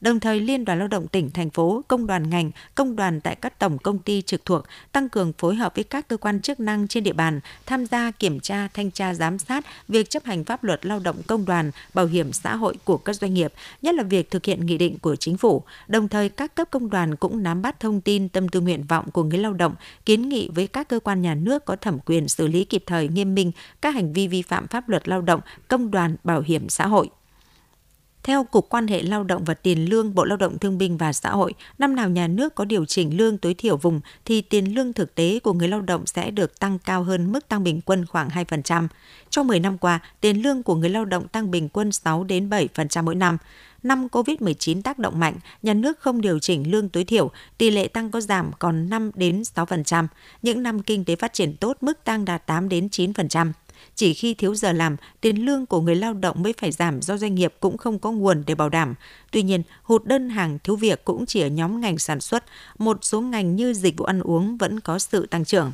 [0.00, 3.34] Đồng thời, Liên đoàn Lao động tỉnh, thành phố, công đoàn ngành, công đoàn tại
[3.34, 6.60] các tổng công ty trực thuộc tăng cường phối hợp với các cơ quan chức
[6.60, 10.44] năng trên địa bàn tham gia kiểm tra, thanh tra, giám sát việc chấp hành
[10.44, 13.94] pháp luật lao động công đoàn, bảo hiểm xã hội của các doanh nghiệp, nhất
[13.94, 15.62] là việc thực hiện nghị định của chính phủ.
[15.88, 19.10] Đồng thời, các cấp công đoàn cũng nắm bắt thông tin tâm tư nguyện vọng
[19.10, 22.28] của người lao động, kiến nghị với các cơ quan nhà nước có thẩm quyền
[22.28, 25.40] xử lý kịp thời nghiêm minh các hành vi vi phạm pháp luật lao động,
[25.68, 27.10] công đoàn, bảo hiểm xã hội.
[28.22, 31.12] Theo Cục Quan hệ Lao động và Tiền lương Bộ Lao động Thương binh và
[31.12, 34.74] Xã hội, năm nào nhà nước có điều chỉnh lương tối thiểu vùng thì tiền
[34.74, 37.80] lương thực tế của người lao động sẽ được tăng cao hơn mức tăng bình
[37.84, 38.88] quân khoảng 2%.
[39.30, 42.48] Trong 10 năm qua, tiền lương của người lao động tăng bình quân 6 đến
[42.48, 43.38] 7% mỗi năm.
[43.82, 47.88] Năm COVID-19 tác động mạnh, nhà nước không điều chỉnh lương tối thiểu, tỷ lệ
[47.88, 50.06] tăng có giảm còn 5 đến 6%.
[50.42, 53.52] Những năm kinh tế phát triển tốt, mức tăng đạt 8 đến 9%.
[53.94, 57.16] Chỉ khi thiếu giờ làm, tiền lương của người lao động mới phải giảm do
[57.16, 58.94] doanh nghiệp cũng không có nguồn để bảo đảm.
[59.30, 62.44] Tuy nhiên, hụt đơn hàng thiếu việc cũng chỉ ở nhóm ngành sản xuất,
[62.78, 65.72] một số ngành như dịch vụ ăn uống vẫn có sự tăng trưởng.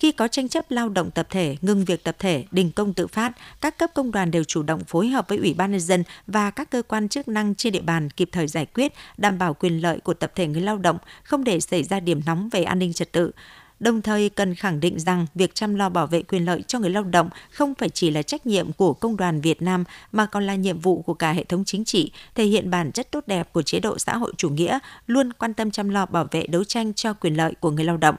[0.00, 3.06] Khi có tranh chấp lao động tập thể, ngừng việc tập thể, đình công tự
[3.06, 6.04] phát, các cấp công đoàn đều chủ động phối hợp với Ủy ban nhân dân
[6.26, 9.54] và các cơ quan chức năng trên địa bàn kịp thời giải quyết, đảm bảo
[9.54, 12.62] quyền lợi của tập thể người lao động, không để xảy ra điểm nóng về
[12.62, 13.30] an ninh trật tự
[13.80, 16.90] đồng thời cần khẳng định rằng việc chăm lo bảo vệ quyền lợi cho người
[16.90, 20.46] lao động không phải chỉ là trách nhiệm của công đoàn Việt Nam mà còn
[20.46, 23.52] là nhiệm vụ của cả hệ thống chính trị, thể hiện bản chất tốt đẹp
[23.52, 26.64] của chế độ xã hội chủ nghĩa, luôn quan tâm chăm lo bảo vệ đấu
[26.64, 28.14] tranh cho quyền lợi của người lao động.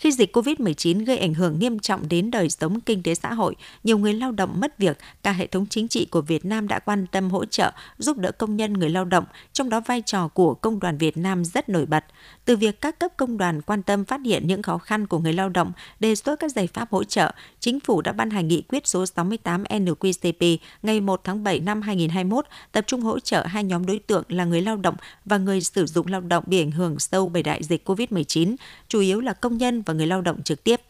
[0.00, 3.56] Khi dịch COVID-19 gây ảnh hưởng nghiêm trọng đến đời sống kinh tế xã hội,
[3.84, 6.78] nhiều người lao động mất việc, cả hệ thống chính trị của Việt Nam đã
[6.78, 10.28] quan tâm hỗ trợ, giúp đỡ công nhân người lao động, trong đó vai trò
[10.28, 12.04] của Công đoàn Việt Nam rất nổi bật.
[12.44, 15.32] Từ việc các cấp công đoàn quan tâm phát hiện những khó khăn của người
[15.32, 18.62] lao động, đề xuất các giải pháp hỗ trợ, Chính phủ đã ban hành nghị
[18.68, 23.64] quyết số 68 NQCP ngày 1 tháng 7 năm 2021 tập trung hỗ trợ hai
[23.64, 26.70] nhóm đối tượng là người lao động và người sử dụng lao động bị ảnh
[26.70, 28.56] hưởng sâu bởi đại dịch COVID-19,
[28.88, 30.80] chủ yếu là công nhân và và người lao động trực tiếp.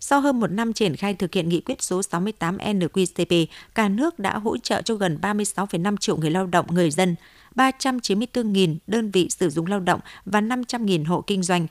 [0.00, 4.18] Sau hơn một năm triển khai thực hiện nghị quyết số 68 NQCP, cả nước
[4.18, 7.14] đã hỗ trợ cho gần 36,5 triệu người lao động, người dân,
[7.54, 11.66] 394.000 đơn vị sử dụng lao động và 500.000 hộ kinh doanh,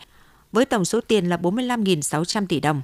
[0.52, 2.82] với tổng số tiền là 45.600 tỷ đồng.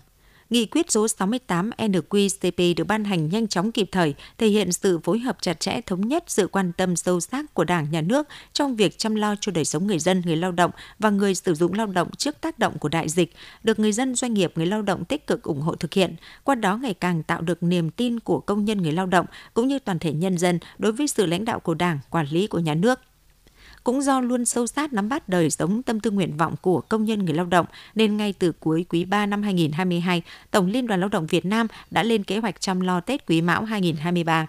[0.50, 5.00] Nghị quyết số 68 NQCP được ban hành nhanh chóng kịp thời, thể hiện sự
[5.00, 8.28] phối hợp chặt chẽ thống nhất, sự quan tâm sâu sắc của Đảng, Nhà nước
[8.54, 11.54] trong việc chăm lo cho đời sống người dân, người lao động và người sử
[11.54, 13.34] dụng lao động trước tác động của đại dịch,
[13.64, 16.16] được người dân, doanh nghiệp, người lao động tích cực ủng hộ thực hiện.
[16.44, 19.68] Qua đó ngày càng tạo được niềm tin của công nhân người lao động cũng
[19.68, 22.60] như toàn thể nhân dân đối với sự lãnh đạo của Đảng, quản lý của
[22.60, 23.00] nhà nước
[23.84, 27.06] cũng do luôn sâu sát nắm bắt đời sống tâm tư nguyện vọng của công
[27.06, 31.00] nhân người lao động nên ngay từ cuối quý 3 năm 2022, Tổng Liên đoàn
[31.00, 34.48] Lao động Việt Nam đã lên kế hoạch chăm lo Tết Quý Mão 2023.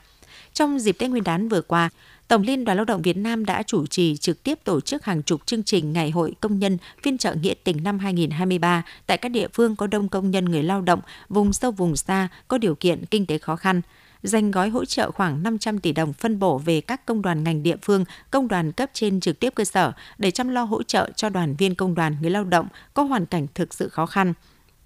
[0.53, 1.91] Trong dịp Tết Nguyên đán vừa qua,
[2.29, 5.23] Tổng Liên đoàn Lao động Việt Nam đã chủ trì trực tiếp tổ chức hàng
[5.23, 9.29] chục chương trình Ngày hội Công nhân phiên trợ nghĩa tình năm 2023 tại các
[9.29, 12.75] địa phương có đông công nhân người lao động, vùng sâu vùng xa, có điều
[12.75, 13.81] kiện kinh tế khó khăn–
[14.23, 17.63] dành gói hỗ trợ khoảng 500 tỷ đồng phân bổ về các công đoàn ngành
[17.63, 21.11] địa phương, công đoàn cấp trên trực tiếp cơ sở để chăm lo hỗ trợ
[21.17, 24.35] cho đoàn viên công đoàn người lao động có hoàn cảnh thực sự khó khăn.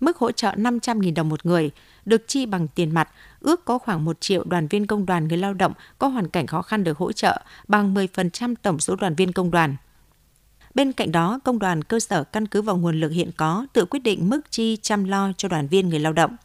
[0.01, 1.71] Mức hỗ trợ 500.000 đồng một người,
[2.05, 3.09] được chi bằng tiền mặt,
[3.41, 6.47] ước có khoảng 1 triệu đoàn viên công đoàn người lao động có hoàn cảnh
[6.47, 9.77] khó khăn được hỗ trợ, bằng 10% tổng số đoàn viên công đoàn.
[10.75, 13.85] Bên cạnh đó, công đoàn cơ sở căn cứ vào nguồn lực hiện có tự
[13.85, 16.37] quyết định mức chi chăm lo cho đoàn viên người lao động.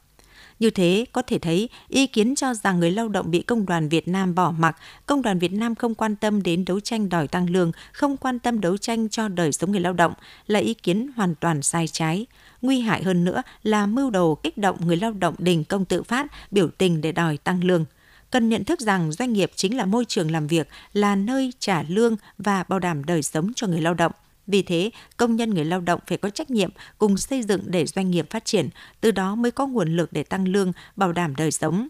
[0.60, 3.90] Như thế, có thể thấy ý kiến cho rằng người lao động bị Công đoàn
[3.90, 7.28] Việt Nam bỏ mặc, Công đoàn Việt Nam không quan tâm đến đấu tranh đòi
[7.28, 10.14] tăng lương, không quan tâm đấu tranh cho đời sống người lao động
[10.48, 12.26] là ý kiến hoàn toàn sai trái.
[12.62, 16.04] Nguy hại hơn nữa là mưu đồ kích động người lao động đình công tự
[16.04, 17.86] phát, biểu tình để đòi tăng lương
[18.32, 21.84] cần nhận thức rằng doanh nghiệp chính là môi trường làm việc, là nơi trả
[21.84, 24.12] lương và bảo đảm đời sống cho người lao động.
[24.48, 27.86] Vì thế, công nhân người lao động phải có trách nhiệm cùng xây dựng để
[27.86, 28.70] doanh nghiệp phát triển,
[29.02, 31.88] từ đó mới có nguồn lực để tăng lương, bảo đảm đời sống.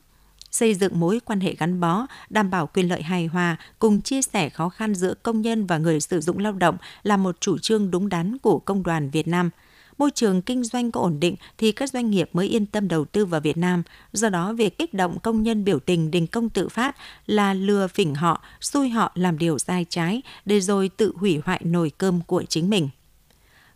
[0.51, 4.21] Xây dựng mối quan hệ gắn bó, đảm bảo quyền lợi hài hòa, cùng chia
[4.21, 7.57] sẻ khó khăn giữa công nhân và người sử dụng lao động là một chủ
[7.57, 9.49] trương đúng đắn của Công đoàn Việt Nam–
[9.97, 13.05] môi trường kinh doanh có ổn định thì các doanh nghiệp mới yên tâm đầu
[13.05, 13.83] tư vào Việt Nam.
[14.13, 17.87] Do đó, việc kích động công nhân biểu tình đình công tự phát là lừa
[17.87, 22.21] phỉnh họ, xui họ làm điều sai trái để rồi tự hủy hoại nồi cơm
[22.21, 22.89] của chính mình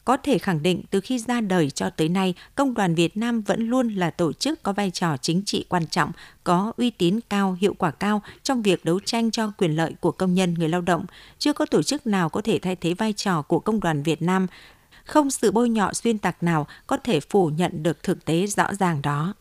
[0.05, 3.41] có thể khẳng định từ khi ra đời cho tới nay, Công đoàn Việt Nam
[3.41, 6.11] vẫn luôn là tổ chức có vai trò chính trị quan trọng,
[6.43, 10.11] có uy tín cao, hiệu quả cao trong việc đấu tranh cho quyền lợi của
[10.11, 11.05] công nhân người lao động.
[11.39, 14.21] Chưa có tổ chức nào có thể thay thế vai trò của Công đoàn Việt
[14.21, 14.47] Nam
[15.05, 18.67] không sự bôi nhọ xuyên tạc nào có thể phủ nhận được thực tế rõ
[18.79, 19.33] ràng đó.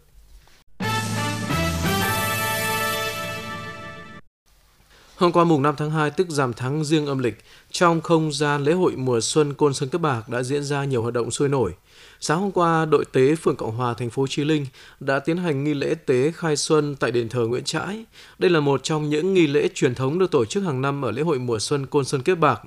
[5.20, 8.64] Hôm qua mùng 5 tháng 2 tức giảm tháng riêng âm lịch, trong không gian
[8.64, 11.48] lễ hội mùa xuân Côn Sơn Cấp Bạc đã diễn ra nhiều hoạt động sôi
[11.48, 11.72] nổi.
[12.20, 14.66] Sáng hôm qua, đội tế phường Cộng Hòa thành phố Chí Linh
[15.00, 18.04] đã tiến hành nghi lễ tế khai xuân tại đền thờ Nguyễn Trãi.
[18.38, 21.10] Đây là một trong những nghi lễ truyền thống được tổ chức hàng năm ở
[21.10, 22.60] lễ hội mùa xuân Côn Sơn Kiếp Bạc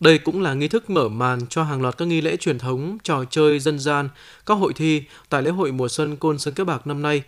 [0.00, 2.98] đây cũng là nghi thức mở màn cho hàng loạt các nghi lễ truyền thống,
[3.02, 4.08] trò chơi dân gian,
[4.46, 7.22] các hội thi tại lễ hội mùa xuân Côn Sơn Kiếp Bạc năm nay.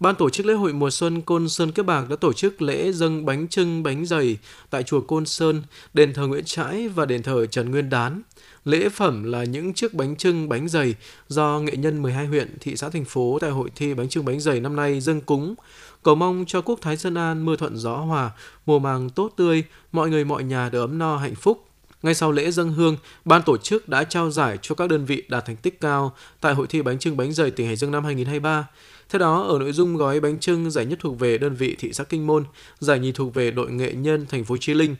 [0.00, 2.92] Ban tổ chức lễ hội mùa xuân Côn Sơn Kiếp Bạc đã tổ chức lễ
[2.92, 4.38] dâng bánh trưng bánh dày
[4.70, 5.62] tại chùa Côn Sơn,
[5.94, 8.22] đền thờ Nguyễn Trãi và đền thờ Trần Nguyên Đán.
[8.64, 10.94] Lễ phẩm là những chiếc bánh trưng bánh dày
[11.28, 14.40] do nghệ nhân 12 huyện, thị xã thành phố tại hội thi bánh trưng bánh
[14.40, 15.54] dày năm nay dâng cúng,
[16.02, 18.30] cầu mong cho quốc thái dân an, mưa thuận gió hòa,
[18.66, 21.69] mùa màng tốt tươi, mọi người mọi nhà được ấm no hạnh phúc.
[22.02, 25.22] Ngay sau lễ dân hương, ban tổ chức đã trao giải cho các đơn vị
[25.28, 28.04] đạt thành tích cao tại hội thi bánh trưng bánh dày tỉnh Hải Dương năm
[28.04, 28.68] 2023.
[29.08, 31.92] Theo đó, ở nội dung gói bánh trưng, giải nhất thuộc về đơn vị thị
[31.92, 32.44] xã Kinh Môn,
[32.78, 34.96] giải nhì thuộc về đội nghệ nhân thành phố Chí Linh.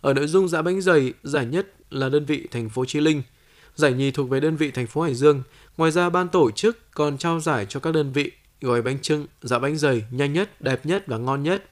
[0.00, 3.22] Ở nội dung giã bánh dày, giải nhất là đơn vị thành phố Chí Linh,
[3.74, 5.42] giải nhì thuộc về đơn vị thành phố Hải Dương.
[5.76, 9.26] Ngoài ra, ban tổ chức còn trao giải cho các đơn vị gói bánh trưng,
[9.42, 11.64] giã bánh dày nhanh nhất, đẹp nhất và ngon nhất.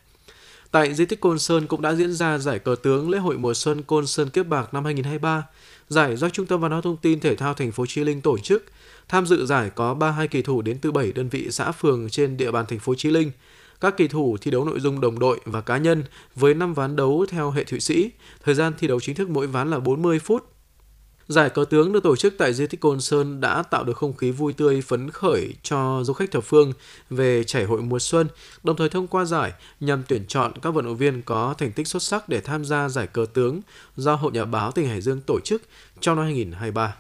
[0.73, 3.55] Tại di tích Côn Sơn cũng đã diễn ra giải cờ tướng lễ hội mùa
[3.55, 5.47] xuân Côn Sơn Kiếp Bạc năm 2023.
[5.89, 8.39] Giải do Trung tâm Văn hóa Thông tin Thể thao thành phố Chí Linh tổ
[8.39, 8.65] chức.
[9.09, 12.37] Tham dự giải có 32 kỳ thủ đến từ 7 đơn vị xã phường trên
[12.37, 13.31] địa bàn thành phố Chí Linh.
[13.81, 16.05] Các kỳ thủ thi đấu nội dung đồng đội và cá nhân
[16.35, 18.11] với 5 ván đấu theo hệ Thụy Sĩ.
[18.45, 20.45] Thời gian thi đấu chính thức mỗi ván là 40 phút
[21.33, 24.17] Giải cờ tướng được tổ chức tại di tích Côn Sơn đã tạo được không
[24.17, 26.73] khí vui tươi phấn khởi cho du khách thập phương
[27.11, 28.27] về chảy hội mùa xuân,
[28.63, 31.89] đồng thời thông qua giải nhằm tuyển chọn các vận động viên có thành tích
[31.89, 33.61] xuất sắc để tham gia giải cờ tướng
[33.97, 35.63] do Hội Nhà báo tỉnh Hải Dương tổ chức
[36.01, 36.97] trong năm 2023.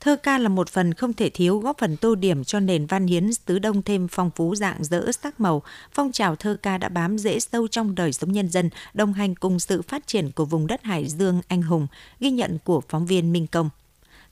[0.00, 3.06] Thơ ca là một phần không thể thiếu góp phần tô điểm cho nền văn
[3.06, 5.62] hiến tứ đông thêm phong phú dạng dỡ sắc màu.
[5.92, 9.34] Phong trào thơ ca đã bám rễ sâu trong đời sống nhân dân, đồng hành
[9.34, 11.86] cùng sự phát triển của vùng đất Hải Dương anh hùng,
[12.20, 13.70] ghi nhận của phóng viên Minh Công.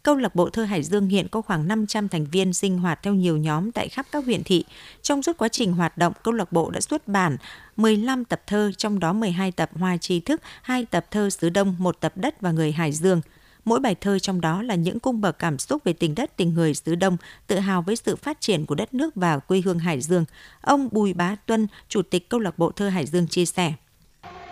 [0.02, 3.14] Câu lạc bộ thơ Hải Dương hiện có khoảng 500 thành viên sinh hoạt theo
[3.14, 4.64] nhiều nhóm tại khắp các huyện thị.
[5.02, 7.36] Trong suốt quá trình hoạt động, câu lạc bộ đã xuất bản
[7.76, 11.76] 15 tập thơ, trong đó 12 tập hoa tri thức, 2 tập thơ xứ Đông,
[11.78, 13.20] một tập đất và người Hải Dương–
[13.66, 16.54] Mỗi bài thơ trong đó là những cung bậc cảm xúc về tình đất, tình
[16.54, 19.78] người xứ Đông, tự hào với sự phát triển của đất nước và quê hương
[19.78, 20.24] Hải Dương.
[20.60, 23.72] Ông Bùi Bá Tuân, Chủ tịch Câu lạc bộ thơ Hải Dương chia sẻ.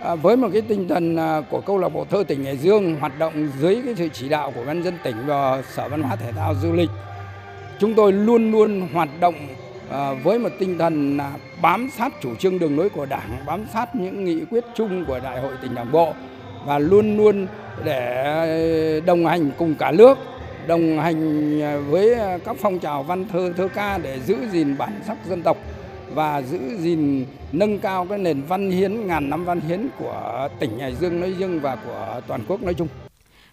[0.03, 2.97] À, với một cái tinh thần à, của câu lạc bộ thơ tỉnh Hải Dương
[3.01, 6.17] hoạt động dưới cái sự chỉ đạo của ban dân tỉnh và sở văn hóa
[6.17, 6.91] thể thao du lịch,
[7.81, 9.35] chúng tôi luôn luôn hoạt động
[9.91, 13.65] à, với một tinh thần à, bám sát chủ trương đường lối của Đảng, bám
[13.73, 16.15] sát những nghị quyết chung của Đại hội tỉnh Đảng bộ
[16.65, 17.47] và luôn luôn
[17.85, 20.19] để đồng hành cùng cả nước,
[20.67, 25.17] đồng hành với các phong trào văn thơ thơ ca để giữ gìn bản sắc
[25.29, 25.57] dân tộc
[26.15, 30.79] và giữ gìn nâng cao cái nền văn hiến ngàn năm văn hiến của tỉnh
[30.79, 32.89] Hải Dương nói riêng và của toàn quốc nói chung.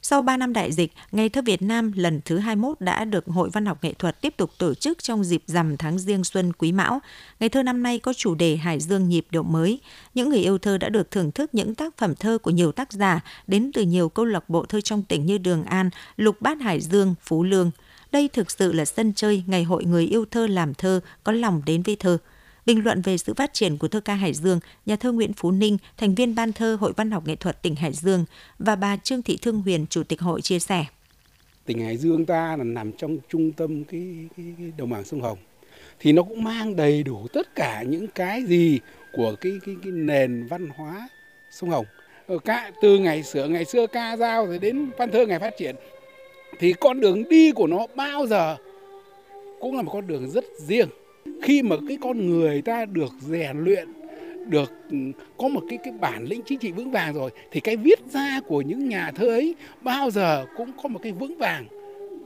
[0.04, 3.50] Sau 3 năm đại dịch, Ngày thơ Việt Nam lần thứ 21 đã được Hội
[3.54, 6.72] Văn học Nghệ thuật tiếp tục tổ chức trong dịp rằm tháng riêng xuân Quý
[6.72, 7.00] Mão.
[7.40, 9.80] Ngày thơ năm nay có chủ đề Hải Dương nhịp điệu mới.
[10.14, 12.92] Những người yêu thơ đã được thưởng thức những tác phẩm thơ của nhiều tác
[12.92, 16.62] giả đến từ nhiều câu lạc bộ thơ trong tỉnh như Đường An, Lục Bát
[16.62, 17.72] Hải Dương, Phú Lương.
[18.12, 21.62] Đây thực sự là sân chơi ngày hội người yêu thơ làm thơ, có lòng
[21.66, 22.18] đến với thơ.
[22.66, 25.52] Bình luận về sự phát triển của thơ ca Hải Dương, nhà thơ Nguyễn Phú
[25.52, 28.26] Ninh, thành viên ban thơ Hội Văn học Nghệ thuật tỉnh Hải Dương
[28.60, 30.86] và bà Trương Thị Thương Huyền, Chủ tịch hội chia sẻ.
[31.66, 34.02] Tỉnh Hải Dương ta là nằm trong trung tâm cái,
[34.38, 35.38] cái, cái đồng bằng sông Hồng
[36.00, 38.80] thì nó cũng mang đầy đủ tất cả những cái gì
[39.14, 41.10] của cái cái, cái nền văn hóa
[41.52, 41.86] sông Hồng.
[42.28, 45.40] Ờ, Ở cả từ ngày xưa ngày xưa ca dao rồi đến văn thơ ngày
[45.40, 45.76] phát triển
[46.60, 48.58] thì con đường đi của nó bao giờ
[49.60, 50.90] cũng là một con đường rất riêng
[51.42, 53.88] khi mà cái con người ta được rèn luyện,
[54.46, 54.74] được,
[55.38, 58.40] có một cái cái bản lĩnh chính trị vững vàng rồi, thì cái viết ra
[58.48, 61.66] của những nhà thơ ấy bao giờ cũng có một cái vững vàng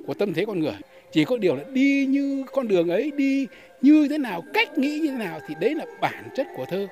[0.07, 0.77] của tâm thế con người.
[1.11, 3.47] Chỉ có điều là đi như con đường ấy, đi
[3.81, 6.87] như thế nào, cách nghĩ như thế nào thì đấy là bản chất của thơ.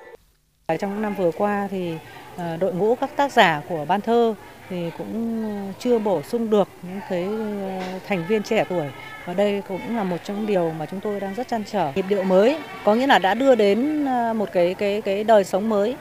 [0.80, 1.94] Trong năm vừa qua thì
[2.38, 4.36] ờ, đội ngũ các tác giả của ban thơ
[4.70, 8.88] thì cũng ờ, chưa bổ sung được những cái ờ, thành viên trẻ tuổi
[9.26, 11.92] và đây cũng là một trong những điều mà chúng tôi đang rất chăn trở.
[11.96, 15.44] Nhịp điệu mới có nghĩa là đã đưa đến ờ, một cái cái cái đời
[15.44, 15.96] sống mới,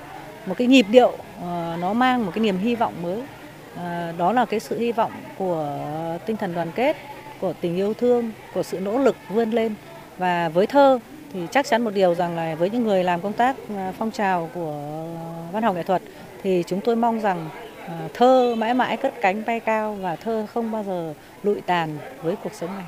[0.46, 1.12] một cái nhịp điệu
[1.80, 3.22] nó mang một cái niềm hy vọng mới.
[4.18, 5.78] Đó là cái sự hy vọng của
[6.26, 6.96] tinh thần đoàn kết,
[7.40, 9.74] của tình yêu thương, của sự nỗ lực vươn lên.
[10.18, 10.98] Và với thơ
[11.32, 13.56] thì chắc chắn một điều rằng là với những người làm công tác
[13.98, 15.04] phong trào của
[15.52, 16.02] văn học nghệ thuật
[16.42, 17.48] thì chúng tôi mong rằng
[17.86, 21.98] À, thơ mãi mãi cất cánh bay cao và thơ không bao giờ lụi tàn
[22.22, 22.84] với cuộc sống này.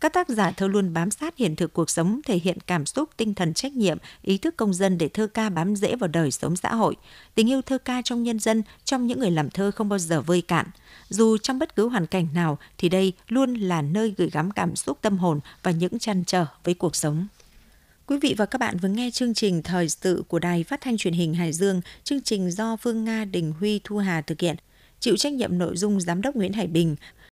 [0.00, 3.08] Các tác giả thơ luôn bám sát hiện thực cuộc sống, thể hiện cảm xúc,
[3.16, 6.30] tinh thần trách nhiệm, ý thức công dân để thơ ca bám rễ vào đời
[6.30, 6.96] sống xã hội.
[7.34, 10.20] Tình yêu thơ ca trong nhân dân, trong những người làm thơ không bao giờ
[10.20, 10.66] vơi cạn.
[11.08, 14.76] Dù trong bất cứ hoàn cảnh nào thì đây luôn là nơi gửi gắm cảm
[14.76, 17.26] xúc tâm hồn và những chăn trở với cuộc sống.
[18.10, 20.96] Quý vị và các bạn vừa nghe chương trình Thời sự của Đài Phát thanh
[20.96, 24.56] Truyền hình Hải Dương, chương trình do Phương Nga Đình Huy Thu Hà thực hiện.
[25.00, 26.96] Chịu trách nhiệm nội dung Giám đốc Nguyễn Hải Bình,